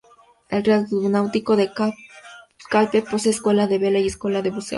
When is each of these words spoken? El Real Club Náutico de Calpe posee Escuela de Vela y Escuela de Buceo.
El 0.49 0.63
Real 0.63 0.87
Club 0.87 1.07
Náutico 1.09 1.55
de 1.55 1.69
Calpe 2.71 3.03
posee 3.03 3.29
Escuela 3.31 3.67
de 3.67 3.77
Vela 3.77 3.99
y 3.99 4.07
Escuela 4.07 4.41
de 4.41 4.49
Buceo. 4.49 4.69